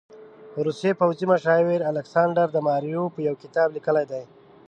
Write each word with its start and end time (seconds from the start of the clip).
روسي 0.65 0.91
پوځي 0.99 1.25
مشاور 1.33 1.79
الکساندر 1.91 2.47
مایاروف 2.67 3.11
يو 3.27 3.33
کتاب 3.43 3.67
لیکلی 3.75 4.05
دی. 4.11 4.23